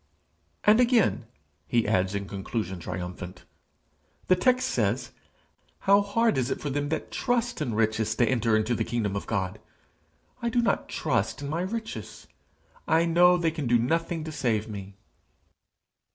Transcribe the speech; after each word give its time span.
'And 0.63 0.79
again,' 0.79 1.27
he 1.67 1.87
adds, 1.87 2.15
in 2.15 2.27
conclusion 2.27 2.79
triumphant, 2.79 3.45
'the 4.29 4.35
text 4.35 4.67
says, 4.69 5.11
"How 5.81 6.01
hard 6.01 6.39
is 6.39 6.49
it 6.49 6.59
for 6.59 6.71
them 6.71 6.89
that 6.89 7.11
trust 7.11 7.61
in 7.61 7.75
riches 7.75 8.15
to 8.15 8.25
enter 8.27 8.57
into 8.57 8.73
the 8.73 8.83
kingdom 8.83 9.15
of 9.15 9.27
God!" 9.27 9.59
I 10.41 10.49
do 10.49 10.59
not 10.59 10.89
trust 10.89 11.43
in 11.43 11.49
my 11.51 11.61
riches. 11.61 12.25
I 12.87 13.05
know 13.05 13.37
that 13.37 13.43
they 13.43 13.51
can 13.51 13.67
do 13.67 13.77
nothing 13.77 14.23
to 14.23 14.31
save 14.31 14.67
me!' 14.67 14.97